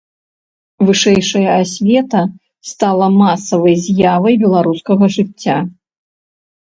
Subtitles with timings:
[0.85, 2.21] Вышэйшая асвета
[2.69, 5.57] стала масавай з'явай беларускага жыцця.